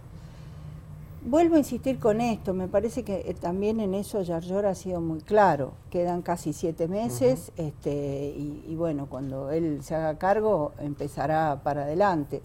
Vuelvo 1.23 1.54
a 1.54 1.59
insistir 1.59 2.00
con 2.00 2.21
esto, 2.21 2.54
me 2.54 2.66
parece 2.66 3.04
que 3.04 3.23
eh, 3.25 3.35
también 3.35 3.78
en 3.78 3.95
eso 3.95 4.21
Yarlor 4.23 4.66
ha 4.66 4.75
sido 4.75 5.00
muy 5.00 5.21
claro. 5.21 5.75
Quedan 5.90 6.23
casi 6.23 6.52
siete 6.52 6.88
meses 6.88 7.52
este, 7.57 8.35
y, 8.37 8.75
bueno, 8.75 9.07
cuando 9.09 9.52
él 9.52 9.85
se 9.85 9.95
haga 9.95 10.19
cargo 10.19 10.73
empezará 10.80 11.61
para 11.62 11.85
adelante. 11.85 12.42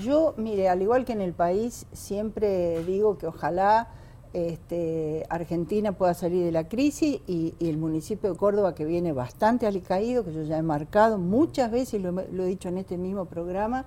Yo, 0.00 0.32
mire, 0.38 0.70
al 0.70 0.80
igual 0.80 1.04
que 1.04 1.12
en 1.12 1.20
el 1.20 1.34
país, 1.34 1.84
siempre 1.92 2.82
digo 2.84 3.18
que 3.18 3.26
ojalá 3.26 3.88
este, 4.34 5.24
Argentina 5.30 5.92
pueda 5.92 6.12
salir 6.12 6.44
de 6.44 6.52
la 6.52 6.68
crisis 6.68 7.20
y, 7.26 7.54
el 7.60 7.78
municipio 7.78 8.32
de 8.32 8.36
Córdoba, 8.36 8.74
que 8.74 8.84
viene 8.84 9.12
bastante 9.12 9.66
alicaído, 9.66 10.24
que 10.24 10.34
yo 10.34 10.42
ya 10.42 10.58
he 10.58 10.62
marcado 10.62 11.18
muchas 11.18 11.70
veces, 11.70 12.02
lo 12.02 12.20
he 12.20 12.46
dicho 12.46 12.68
en 12.68 12.78
este 12.78 12.98
mismo 12.98 13.24
programa, 13.24 13.86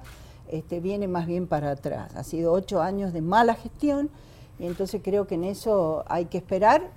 este, 0.49 0.79
viene 0.79 1.07
más 1.07 1.27
bien 1.27 1.47
para 1.47 1.71
atrás. 1.71 2.15
Ha 2.15 2.23
sido 2.23 2.53
ocho 2.53 2.81
años 2.81 3.13
de 3.13 3.21
mala 3.21 3.55
gestión 3.55 4.09
y 4.59 4.65
entonces 4.65 5.01
creo 5.03 5.27
que 5.27 5.35
en 5.35 5.43
eso 5.43 6.03
hay 6.07 6.25
que 6.25 6.37
esperar 6.37 6.89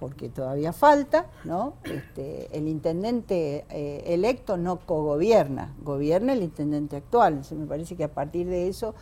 porque 0.00 0.28
todavía 0.28 0.72
falta, 0.72 1.26
¿no? 1.44 1.74
Este, 1.84 2.48
el 2.56 2.68
intendente 2.68 3.64
eh, 3.70 4.02
electo 4.06 4.56
no 4.56 4.78
cogobierna, 4.80 5.74
gobierna 5.82 6.34
el 6.34 6.42
intendente 6.42 6.96
actual. 6.96 7.34
Entonces 7.34 7.56
me 7.56 7.66
parece 7.66 7.96
que 7.96 8.04
a 8.04 8.12
partir 8.12 8.46
de 8.46 8.68
eso, 8.68 8.94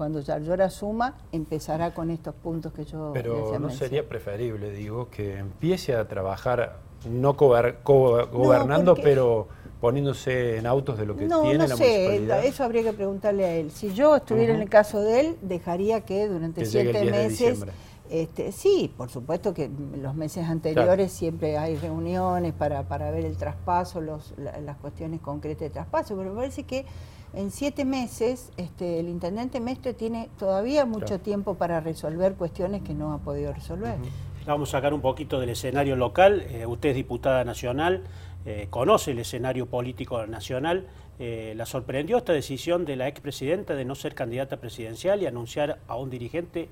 cuando 0.00 0.20
Yarlora 0.20 0.64
asuma, 0.64 1.18
empezará 1.30 1.92
con 1.92 2.08
estos 2.08 2.34
puntos 2.34 2.72
que 2.72 2.86
yo 2.86 3.10
Pero 3.12 3.58
no 3.58 3.68
sería 3.68 4.08
preferible, 4.08 4.70
digo, 4.70 5.10
que 5.10 5.36
empiece 5.36 5.94
a 5.94 6.08
trabajar 6.08 6.78
no 7.06 7.34
gobernando, 7.34 8.94
pero 8.94 9.46
poniéndose 9.78 10.56
en 10.56 10.64
autos 10.64 10.96
de 10.96 11.04
lo 11.04 11.16
que 11.16 11.26
tiene 11.26 11.58
no 11.58 11.66
la 11.66 11.76
sé, 11.76 12.46
Eso 12.46 12.64
habría 12.64 12.82
que 12.82 12.94
preguntarle 12.94 13.44
a 13.44 13.52
él. 13.56 13.70
Si 13.70 13.92
yo 13.92 14.16
estuviera 14.16 14.54
en 14.54 14.62
el 14.62 14.70
caso 14.70 15.02
de 15.02 15.20
él, 15.20 15.36
dejaría 15.42 16.00
que 16.00 16.28
durante 16.28 16.64
siete 16.64 17.04
meses... 17.04 17.66
Este, 18.08 18.52
sí, 18.52 18.92
por 18.96 19.08
supuesto 19.08 19.54
que 19.54 19.70
los 20.00 20.16
meses 20.16 20.46
anteriores 20.46 21.12
siempre 21.12 21.58
hay 21.58 21.76
reuniones 21.76 22.54
para, 22.54 22.88
para 22.88 23.10
ver 23.10 23.26
el 23.26 23.36
traspaso, 23.36 24.00
los, 24.00 24.34
las 24.38 24.78
cuestiones 24.78 25.20
concretas 25.20 25.60
de 25.60 25.70
traspaso, 25.70 26.16
pero 26.16 26.30
me 26.30 26.36
parece 26.36 26.64
que 26.64 26.86
en 27.34 27.50
siete 27.50 27.84
meses 27.84 28.50
este, 28.56 29.00
el 29.00 29.08
intendente 29.08 29.60
Mestre 29.60 29.94
tiene 29.94 30.28
todavía 30.38 30.84
mucho 30.84 31.20
tiempo 31.20 31.54
para 31.54 31.80
resolver 31.80 32.34
cuestiones 32.34 32.82
que 32.82 32.94
no 32.94 33.12
ha 33.12 33.18
podido 33.18 33.52
resolver. 33.52 33.96
Vamos 34.46 34.70
a 34.70 34.72
sacar 34.72 34.94
un 34.94 35.00
poquito 35.00 35.38
del 35.38 35.50
escenario 35.50 35.96
local. 35.96 36.42
Eh, 36.48 36.66
usted 36.66 36.90
es 36.90 36.94
diputada 36.96 37.44
nacional, 37.44 38.04
eh, 38.46 38.66
conoce 38.70 39.12
el 39.12 39.18
escenario 39.18 39.66
político 39.66 40.26
nacional. 40.26 40.86
Eh, 41.18 41.52
¿La 41.56 41.66
sorprendió 41.66 42.16
esta 42.16 42.32
decisión 42.32 42.86
de 42.86 42.96
la 42.96 43.06
expresidenta 43.06 43.74
de 43.74 43.84
no 43.84 43.94
ser 43.94 44.14
candidata 44.14 44.56
presidencial 44.56 45.22
y 45.22 45.26
anunciar 45.26 45.78
a 45.86 45.96
un 45.96 46.08
dirigente 46.08 46.68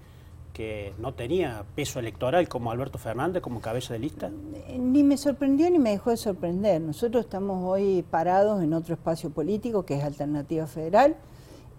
que 0.58 0.92
no 0.98 1.14
tenía 1.14 1.64
peso 1.76 2.00
electoral 2.00 2.48
como 2.48 2.72
Alberto 2.72 2.98
Fernández 2.98 3.40
como 3.40 3.60
cabeza 3.60 3.92
de 3.92 4.00
lista? 4.00 4.28
Ni 4.76 5.04
me 5.04 5.16
sorprendió 5.16 5.70
ni 5.70 5.78
me 5.78 5.90
dejó 5.90 6.10
de 6.10 6.16
sorprender. 6.16 6.80
Nosotros 6.80 7.26
estamos 7.26 7.62
hoy 7.64 8.04
parados 8.10 8.60
en 8.60 8.72
otro 8.72 8.94
espacio 8.94 9.30
político 9.30 9.84
que 9.84 9.94
es 9.94 10.02
Alternativa 10.02 10.66
Federal 10.66 11.14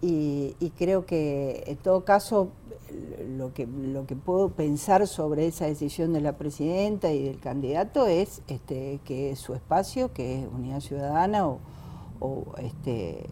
y, 0.00 0.54
creo 0.78 1.04
que 1.04 1.62
en 1.66 1.76
todo 1.76 2.06
caso 2.06 2.52
lo 3.36 3.52
que, 3.52 3.66
lo 3.66 4.06
que 4.06 4.16
puedo 4.16 4.48
pensar 4.48 5.06
sobre 5.06 5.46
esa 5.46 5.66
decisión 5.66 6.14
de 6.14 6.22
la 6.22 6.38
presidenta 6.38 7.12
y 7.12 7.24
del 7.24 7.38
candidato 7.38 8.06
es 8.06 8.40
este, 8.48 8.98
que 9.04 9.36
su 9.36 9.52
espacio, 9.52 10.14
que 10.14 10.40
es 10.40 10.48
Unidad 10.50 10.80
Ciudadana, 10.80 11.46
o, 11.46 11.58
este, 12.58 13.28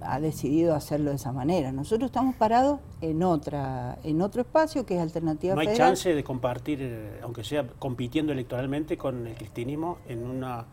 ha 0.00 0.20
decidido 0.20 0.74
hacerlo 0.74 1.10
de 1.10 1.16
esa 1.16 1.32
manera. 1.32 1.72
Nosotros 1.72 2.08
estamos 2.08 2.34
parados 2.34 2.80
en 3.00 3.22
otra 3.22 3.98
en 4.02 4.22
otro 4.22 4.42
espacio 4.42 4.86
que 4.86 4.96
es 4.96 5.00
Alternativa 5.00 5.54
No 5.54 5.60
hay 5.60 5.76
chance 5.76 6.14
de 6.14 6.24
compartir, 6.24 6.78
eh, 6.80 7.20
aunque 7.22 7.44
sea 7.44 7.66
compitiendo 7.78 8.32
electoralmente 8.32 8.96
con 8.96 9.26
el 9.26 9.34
cristianismo, 9.34 9.98
en 10.08 10.26
una 10.26 10.66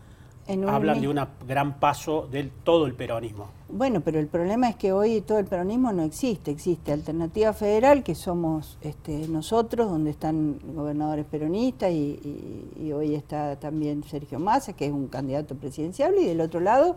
hablan 0.67 1.01
de 1.01 1.07
un 1.07 1.19
gran 1.47 1.79
paso 1.79 2.27
de 2.31 2.49
todo 2.63 2.85
el 2.85 2.93
peronismo. 2.93 3.49
Bueno, 3.69 4.01
pero 4.01 4.19
el 4.19 4.27
problema 4.27 4.69
es 4.69 4.75
que 4.77 4.93
hoy 4.93 5.21
todo 5.21 5.39
el 5.39 5.45
peronismo 5.45 5.91
no 5.91 6.03
existe. 6.03 6.51
Existe 6.51 6.93
Alternativa 6.93 7.51
Federal, 7.53 8.03
que 8.03 8.15
somos 8.15 8.77
este, 8.81 9.27
nosotros, 9.27 9.89
donde 9.89 10.11
están 10.11 10.59
gobernadores 10.73 11.25
peronistas 11.25 11.91
y, 11.91 12.91
hoy 12.93 13.15
está 13.15 13.57
también 13.57 14.03
Sergio 14.05 14.39
Massa, 14.39 14.73
que 14.73 14.85
es 14.85 14.91
un 14.91 15.07
candidato 15.07 15.55
presidencial, 15.55 16.15
y 16.17 16.25
del 16.25 16.39
otro 16.39 16.61
lado 16.61 16.95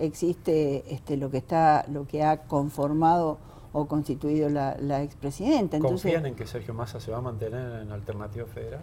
existe 0.00 0.84
este, 0.92 1.16
lo 1.16 1.30
que 1.30 1.38
está, 1.38 1.84
lo 1.88 2.06
que 2.06 2.22
ha 2.22 2.42
conformado 2.42 3.38
o 3.72 3.86
constituido 3.86 4.48
la, 4.48 4.76
la 4.80 5.02
expresidenta. 5.02 5.78
¿Confían 5.78 6.26
en 6.26 6.34
que 6.34 6.46
Sergio 6.46 6.74
Massa 6.74 6.98
se 7.00 7.10
va 7.10 7.18
a 7.18 7.20
mantener 7.20 7.82
en 7.82 7.92
Alternativa 7.92 8.46
Federal? 8.46 8.82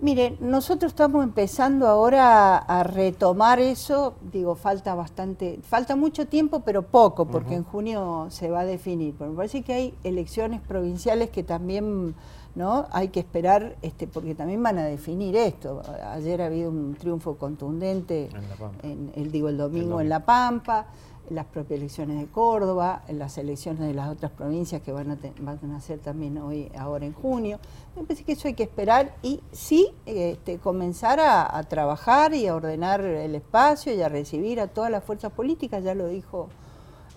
Mire, 0.00 0.36
nosotros 0.38 0.92
estamos 0.92 1.24
empezando 1.24 1.88
ahora 1.88 2.56
a, 2.56 2.84
retomar 2.84 3.58
eso, 3.58 4.14
digo, 4.32 4.54
falta 4.54 4.94
bastante, 4.94 5.58
falta 5.64 5.96
mucho 5.96 6.28
tiempo, 6.28 6.60
pero 6.60 6.82
poco, 6.82 7.26
porque 7.26 7.54
en 7.56 7.64
junio 7.64 8.28
se 8.30 8.48
va 8.48 8.60
a 8.60 8.64
definir. 8.64 9.16
Pero 9.18 9.30
me 9.30 9.36
parece 9.36 9.62
que 9.62 9.72
hay 9.72 9.94
elecciones 10.04 10.60
provinciales 10.60 11.30
que 11.30 11.42
también 11.42 12.14
no 12.54 12.86
hay 12.92 13.08
que 13.08 13.18
esperar, 13.18 13.74
este, 13.82 14.06
porque 14.06 14.36
también 14.36 14.62
van 14.62 14.78
a 14.78 14.84
definir 14.84 15.34
esto. 15.34 15.82
Ayer 16.12 16.42
ha 16.42 16.46
habido 16.46 16.70
un 16.70 16.94
triunfo 16.94 17.36
contundente, 17.36 18.28
en, 18.84 19.10
el, 19.16 19.32
digo, 19.32 19.48
el 19.48 19.56
domingo 19.56 20.00
en 20.00 20.08
La 20.08 20.24
Pampa 20.24 20.86
las 21.30 21.46
propias 21.46 21.80
elecciones 21.80 22.18
de 22.18 22.26
Córdoba, 22.26 23.02
las 23.08 23.38
elecciones 23.38 23.80
de 23.86 23.94
las 23.94 24.08
otras 24.08 24.32
provincias 24.32 24.82
que 24.82 24.92
van 24.92 25.10
a, 25.10 25.18
van 25.40 25.72
a 25.72 25.76
hacer 25.76 25.98
también 25.98 26.38
hoy, 26.38 26.70
ahora 26.76 27.06
en 27.06 27.12
junio. 27.12 27.58
Me 27.96 28.02
parece 28.02 28.24
que 28.24 28.32
eso 28.32 28.48
hay 28.48 28.54
que 28.54 28.62
esperar 28.62 29.14
y 29.22 29.40
sí 29.52 29.88
este, 30.06 30.58
comenzar 30.58 31.20
a, 31.20 31.62
trabajar 31.64 32.34
y 32.34 32.46
a 32.46 32.54
ordenar 32.54 33.00
el 33.00 33.34
espacio 33.34 33.94
y 33.94 34.02
a 34.02 34.08
recibir 34.08 34.60
a 34.60 34.68
todas 34.68 34.90
las 34.90 35.04
fuerzas 35.04 35.32
políticas, 35.32 35.82
ya 35.82 35.94
lo 35.94 36.08
dijo 36.08 36.48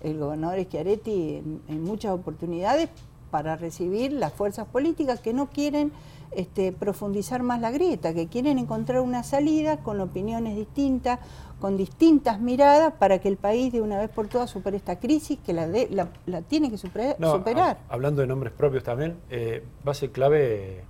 el 0.04 0.18
gobernador 0.18 0.60
Schiaretti 0.64 1.44
en 1.68 1.84
muchas 1.84 2.12
oportunidades, 2.12 2.90
para 3.32 3.56
recibir 3.56 4.12
las 4.12 4.34
fuerzas 4.34 4.68
políticas 4.68 5.22
que 5.22 5.34
no 5.34 5.50
quieren 5.50 5.92
este, 6.32 6.72
profundizar 6.72 7.44
más 7.44 7.60
la 7.60 7.72
grieta, 7.72 8.14
que 8.14 8.28
quieren 8.28 8.60
encontrar 8.60 9.02
una 9.02 9.24
salida 9.24 9.78
con 9.78 10.00
opiniones 10.00 10.56
distintas, 10.56 11.20
con 11.60 11.78
distintas 11.78 12.40
miradas 12.40 12.94
para 12.94 13.20
que 13.20 13.28
el 13.28 13.38
país 13.38 13.74
de 13.74 13.82
una 13.82 13.98
vez 13.98 14.10
por 14.10 14.28
todas 14.28 14.50
supere 14.50 14.78
esta 14.78 15.00
crisis 15.00 15.40
que 15.46 15.54
la, 15.54 15.68
la, 15.68 16.42
tiene 16.44 16.70
que 16.70 16.78
superar. 16.78 17.16
hablando 17.90 18.22
de 18.22 18.28
nombres 18.28 18.54
propios 18.54 18.84
también, 18.84 19.18
eh, 19.30 19.64
va 19.86 19.92
a 19.92 19.96
ser 19.96 20.12
clave 20.12 20.84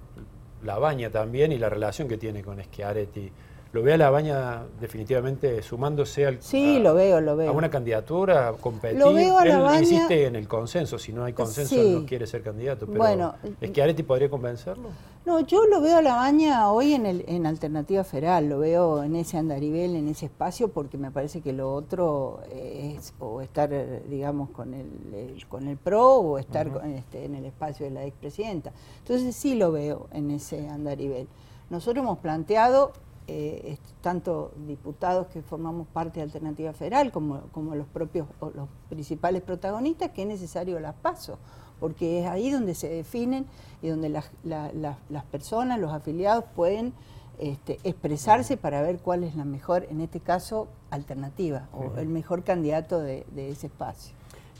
la 0.63 0.77
baña 0.77 1.09
también 1.09 1.51
y 1.51 1.57
la 1.57 1.69
relación 1.69 2.07
que 2.07 2.17
tiene 2.17 2.43
con 2.43 2.61
Schiaretti 2.61 3.31
¿Lo 3.73 3.81
ve 3.81 3.93
a 3.93 3.97
la 3.97 4.09
baña 4.09 4.63
definitivamente 4.81 5.61
sumándose 5.61 6.25
al, 6.25 6.41
sí, 6.41 6.79
lo 6.79 6.93
veo, 6.93 7.21
lo 7.21 7.37
veo. 7.37 7.49
a 7.49 7.53
una 7.53 7.69
candidatura, 7.69 8.49
a 8.49 8.53
competir? 8.53 8.99
Lo 8.99 9.13
veo 9.13 9.37
a 9.37 9.45
la 9.45 9.77
Él 9.77 9.83
insiste 9.83 10.25
en 10.25 10.35
el 10.35 10.45
consenso, 10.45 10.99
si 10.99 11.13
no 11.13 11.23
hay 11.23 11.31
consenso 11.31 11.75
no 11.75 12.05
quiere 12.05 12.27
ser 12.27 12.43
candidato. 12.43 12.85
Pero 12.85 12.99
bueno, 12.99 13.35
¿Es 13.61 13.71
que 13.71 13.81
Areti 13.81 14.03
podría 14.03 14.29
convencerlo? 14.29 14.89
No, 15.25 15.39
yo 15.39 15.65
lo 15.67 15.79
veo 15.79 15.97
a 15.97 16.01
la 16.01 16.15
baña 16.15 16.69
hoy 16.71 16.93
en, 16.93 17.05
el, 17.05 17.23
en 17.27 17.45
Alternativa 17.45 18.03
Federal, 18.03 18.49
lo 18.49 18.59
veo 18.59 19.03
en 19.03 19.15
ese 19.15 19.37
andarivel, 19.37 19.95
en 19.95 20.09
ese 20.09 20.25
espacio, 20.25 20.69
porque 20.69 20.97
me 20.97 21.11
parece 21.11 21.39
que 21.39 21.53
lo 21.53 21.73
otro 21.73 22.41
es 22.51 23.13
o 23.19 23.39
estar, 23.39 23.69
digamos, 24.09 24.49
con 24.49 24.73
el, 24.73 25.45
con 25.47 25.67
el 25.67 25.77
PRO 25.77 26.15
o 26.15 26.37
estar 26.39 26.69
este, 26.93 27.23
en 27.23 27.35
el 27.35 27.45
espacio 27.45 27.85
de 27.85 27.91
la 27.91 28.03
expresidenta. 28.03 28.73
Entonces 28.97 29.33
sí 29.33 29.55
lo 29.55 29.71
veo 29.71 30.07
en 30.11 30.31
ese 30.31 30.67
andarivel. 30.67 31.27
Nosotros 31.69 32.03
hemos 32.03 32.17
planteado 32.17 32.91
eh, 33.33 33.77
tanto 34.01 34.51
diputados 34.67 35.27
que 35.27 35.41
formamos 35.41 35.87
parte 35.87 36.19
de 36.19 36.23
Alternativa 36.23 36.73
Federal 36.73 37.11
como, 37.11 37.41
como 37.51 37.75
los 37.75 37.87
propios 37.87 38.27
los 38.41 38.67
principales 38.89 39.41
protagonistas, 39.41 40.11
que 40.11 40.23
es 40.23 40.27
necesario 40.27 40.79
las 40.79 40.95
paso, 40.95 41.39
porque 41.79 42.21
es 42.21 42.27
ahí 42.27 42.51
donde 42.51 42.75
se 42.75 42.89
definen 42.89 43.45
y 43.81 43.87
donde 43.87 44.09
las, 44.09 44.31
las 44.43 45.23
personas, 45.31 45.79
los 45.79 45.91
afiliados 45.91 46.43
pueden 46.55 46.93
este, 47.39 47.79
expresarse 47.83 48.57
para 48.57 48.81
ver 48.81 48.99
cuál 48.99 49.23
es 49.23 49.35
la 49.35 49.45
mejor, 49.45 49.87
en 49.89 50.01
este 50.01 50.19
caso, 50.19 50.67
alternativa 50.91 51.69
o 51.73 51.97
el 51.97 52.07
mejor 52.07 52.43
candidato 52.43 52.99
de, 52.99 53.25
ese 53.35 53.67
espacio. 53.67 54.13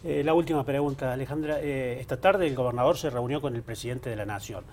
Eh, 0.03 0.23
la 0.23 0.33
última 0.33 0.63
pregunta, 0.63 1.13
Alejandra. 1.13 1.59
Eh, 1.61 1.99
esta 1.99 2.19
tarde 2.19 2.47
el 2.47 2.55
gobernador 2.55 2.97
se 2.97 3.11
reunió 3.11 3.39
con 3.39 3.55
el 3.55 3.61
presidente 3.61 4.09
de 4.09 4.15
la 4.15 4.25
Nación. 4.25 4.63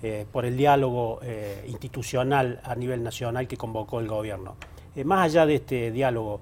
Eh, 0.00 0.26
por 0.30 0.44
el 0.44 0.56
diálogo 0.56 1.18
eh, 1.22 1.64
institucional 1.66 2.60
a 2.62 2.76
nivel 2.76 3.02
nacional 3.02 3.48
que 3.48 3.56
convocó 3.56 3.98
el 3.98 4.06
gobierno. 4.06 4.54
Eh, 4.94 5.02
más 5.02 5.24
allá 5.24 5.44
de 5.44 5.56
este 5.56 5.90
diálogo, 5.90 6.40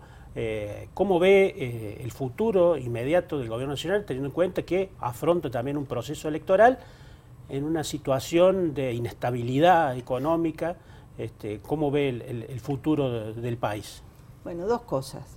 ¿cómo 0.93 1.19
ve 1.19 1.97
el 2.05 2.13
futuro 2.13 2.77
inmediato 2.77 3.39
del 3.39 3.49
gobierno 3.49 3.73
nacional, 3.73 4.05
teniendo 4.05 4.29
en 4.29 4.35
cuenta 4.35 4.61
que 4.61 4.91
afronta 5.01 5.51
también 5.51 5.79
un 5.79 5.87
proceso 5.87 6.29
electoral 6.29 6.79
en 7.49 7.65
una 7.65 7.83
situación 7.83 8.75
de 8.75 8.93
inestabilidad 8.93 9.97
económica? 9.97 10.77
Este, 11.17 11.61
¿Cómo 11.61 11.91
ve 11.91 12.11
el, 12.51 12.61
futuro 12.61 13.33
del 13.33 13.57
país? 13.57 14.03
Bueno, 14.45 14.67
dos 14.67 14.83
cosas. 14.83 15.36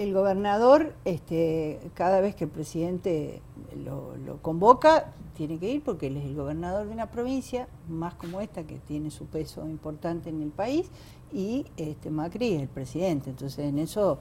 El 0.00 0.14
gobernador, 0.14 0.94
este, 1.04 1.78
cada 1.92 2.22
vez 2.22 2.34
que 2.34 2.44
el 2.44 2.50
presidente 2.50 3.42
lo, 3.84 4.38
convoca, 4.40 5.12
tiene 5.36 5.58
que 5.58 5.70
ir 5.70 5.82
porque 5.82 6.06
él 6.06 6.16
es 6.16 6.24
el 6.24 6.34
gobernador 6.34 6.86
de 6.86 6.92
una 6.94 7.10
provincia, 7.10 7.68
más 7.86 8.14
como 8.14 8.40
esta, 8.40 8.62
que 8.62 8.76
tiene 8.78 9.10
su 9.10 9.26
peso 9.26 9.68
importante 9.68 10.30
en 10.30 10.40
el 10.40 10.48
país, 10.48 10.88
y 11.32 11.66
este, 11.76 12.08
Macri 12.08 12.54
es 12.54 12.62
el 12.62 12.68
presidente. 12.68 13.28
Entonces, 13.28 13.58
en 13.58 13.78
eso 13.78 14.18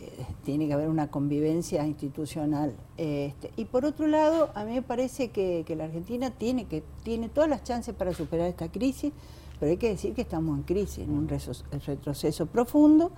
eh, 0.00 0.24
tiene 0.44 0.66
que 0.66 0.72
haber 0.72 0.88
una 0.88 1.10
convivencia 1.10 1.86
institucional. 1.86 2.74
Este, 2.96 3.50
y 3.56 3.66
por 3.66 3.84
otro 3.84 4.06
lado, 4.06 4.50
a 4.54 4.64
mí 4.64 4.72
me 4.72 4.82
parece 4.82 5.28
que, 5.28 5.62
que 5.66 5.76
la 5.76 5.84
Argentina 5.84 6.30
tiene, 6.30 6.64
que, 6.64 6.82
tiene 7.02 7.28
todas 7.28 7.50
las 7.50 7.64
chances 7.64 7.94
para 7.94 8.14
superar 8.14 8.46
esta 8.46 8.72
crisis, 8.72 9.12
pero 9.60 9.72
hay 9.72 9.76
que 9.76 9.90
decir 9.90 10.14
que 10.14 10.22
estamos 10.22 10.56
en 10.56 10.62
crisis, 10.62 11.00
en 11.00 11.10
un 11.10 11.28
retroceso 11.28 12.46
profundo. 12.46 13.10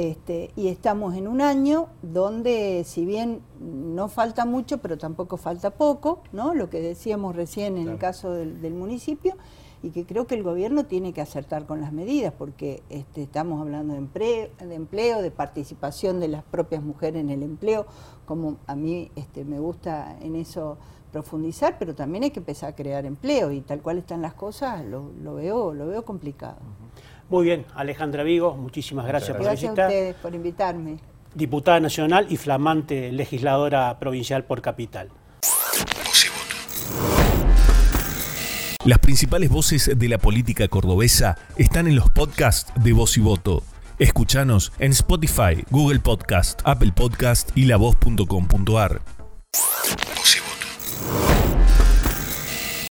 Este, 0.00 0.50
y 0.56 0.68
estamos 0.68 1.14
en 1.14 1.28
un 1.28 1.42
año 1.42 1.88
donde, 2.00 2.84
si 2.86 3.04
bien 3.04 3.42
no 3.60 4.08
falta 4.08 4.46
mucho, 4.46 4.78
pero 4.78 4.96
tampoco 4.96 5.36
falta 5.36 5.72
poco, 5.72 6.22
¿no? 6.32 6.54
lo 6.54 6.70
que 6.70 6.80
decíamos 6.80 7.36
recién 7.36 7.76
en 7.76 7.86
el 7.86 7.98
caso 7.98 8.32
del, 8.32 8.72
municipio, 8.72 9.34
y 9.82 9.90
que 9.90 10.06
creo 10.06 10.26
que 10.26 10.36
el 10.36 10.42
gobierno 10.42 10.86
tiene 10.86 11.12
que 11.12 11.20
acertar 11.20 11.66
con 11.66 11.82
las 11.82 11.92
medidas, 11.92 12.32
porque 12.32 12.82
este, 12.88 13.22
estamos 13.22 13.60
hablando 13.60 13.92
de 13.92 13.98
empleo, 13.98 14.48
de 14.58 14.74
empleo, 14.74 15.20
de 15.20 15.30
participación 15.30 16.18
de 16.18 16.28
las 16.28 16.44
propias 16.44 16.82
mujeres 16.82 17.20
en 17.20 17.28
el 17.28 17.42
empleo, 17.42 17.84
como 18.24 18.56
a 18.66 18.76
mí 18.76 19.10
este, 19.16 19.44
me 19.44 19.58
gusta 19.58 20.16
en 20.22 20.34
eso 20.34 20.78
profundizar, 21.12 21.76
pero 21.78 21.94
también 21.94 22.24
hay 22.24 22.30
que 22.30 22.40
empezar 22.40 22.70
a 22.70 22.74
crear 22.74 23.04
empleo, 23.04 23.52
y 23.52 23.60
tal 23.60 23.82
cual 23.82 23.98
están 23.98 24.22
las 24.22 24.32
cosas, 24.32 24.82
lo, 24.86 25.34
veo, 25.34 25.74
lo 25.74 25.86
veo 25.86 26.06
complicado. 26.06 26.56
Muy 27.30 27.44
bien, 27.44 27.64
Alejandra 27.76 28.24
Vigo, 28.24 28.56
muchísimas 28.56 29.06
gracias, 29.06 29.36
por 29.36 29.48
visitar. 29.48 29.74
Gracias 29.74 29.78
a 29.78 29.88
ustedes 29.88 30.14
por 30.16 30.34
invitarme. 30.34 30.98
Diputada 31.32 31.78
nacional 31.78 32.26
y 32.28 32.36
flamante 32.36 33.12
legisladora 33.12 33.96
provincial 34.00 34.44
por 34.44 34.60
capital. 34.60 35.10
Las 38.84 38.98
principales 38.98 39.48
voces 39.48 39.92
de 39.94 40.08
la 40.08 40.18
política 40.18 40.66
cordobesa 40.66 41.38
están 41.56 41.86
en 41.86 41.94
los 41.94 42.10
podcasts 42.10 42.72
de 42.82 42.92
Voz 42.92 43.16
y 43.16 43.20
Voto. 43.20 43.62
Escúchanos 43.98 44.72
en 44.78 44.92
Spotify, 44.92 45.64
Google 45.70 46.00
Podcast, 46.00 46.62
Apple 46.64 46.92
Podcast 46.92 47.50
y 47.54 47.66
lavoz.com.ar. 47.66 49.02
Voz 50.16 50.36
y 50.36 50.40
Voto. 50.40 51.59